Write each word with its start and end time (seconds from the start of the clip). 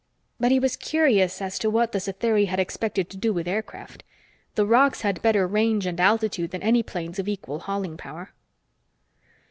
But 0.39 0.49
he 0.49 0.57
was 0.57 0.77
curious 0.77 1.43
as 1.43 1.59
to 1.59 1.69
what 1.69 1.91
the 1.91 1.99
Satheri 1.99 2.47
had 2.47 2.59
expected 2.59 3.07
to 3.11 3.17
do 3.17 3.31
with 3.31 3.47
aircraft. 3.47 4.03
The 4.55 4.65
rocs 4.65 5.01
had 5.01 5.21
better 5.21 5.45
range 5.45 5.85
and 5.85 5.99
altitude 5.99 6.49
than 6.49 6.63
any 6.63 6.81
planes 6.81 7.19
of 7.19 7.27
equal 7.27 7.59
hauling 7.59 7.97
power. 7.97 8.33